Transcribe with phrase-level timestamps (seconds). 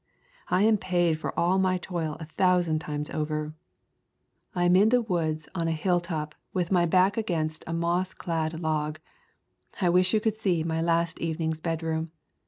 [0.47, 3.53] I am paid for all my toil a thousand times over.
[4.55, 7.63] I am in the woods on a Jf [xviii] Introduction hilltop with my back against
[7.67, 8.97] a moss clad log.
[9.79, 12.09] I wish you could see my last evening's bed room.